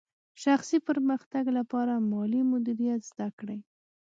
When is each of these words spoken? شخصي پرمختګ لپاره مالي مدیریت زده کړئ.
شخصي 0.43 0.77
پرمختګ 0.87 1.43
لپاره 1.57 1.93
مالي 2.11 2.41
مدیریت 2.51 3.01
زده 3.11 3.27
کړئ. 3.39 3.59